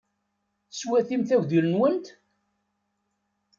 Teswatimt 0.69 1.29
agdil-nwent? 1.35 2.05